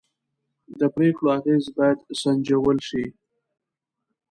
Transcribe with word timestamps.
د 0.79 0.81
پرېکړو 0.95 1.27
اغېز 1.37 1.65
باید 1.77 1.99
سنجول 2.21 2.77
شي 2.87 3.03